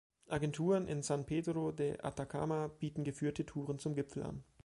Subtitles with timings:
[0.29, 4.43] Agenturen in San Pedro de Atacama bieten geführte Touren zum Gipfel an.